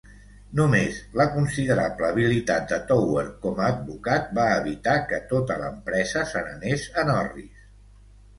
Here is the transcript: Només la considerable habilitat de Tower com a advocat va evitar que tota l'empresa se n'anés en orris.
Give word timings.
Només 0.59 0.95
la 1.19 1.25
considerable 1.33 2.07
habilitat 2.07 2.65
de 2.71 2.79
Tower 2.93 3.25
com 3.43 3.61
a 3.61 3.67
advocat 3.75 4.33
va 4.39 4.47
evitar 4.55 4.97
que 5.13 5.21
tota 5.35 5.59
l'empresa 5.61 6.25
se 6.33 6.45
n'anés 6.49 6.89
en 7.05 7.15
orris. 7.19 7.63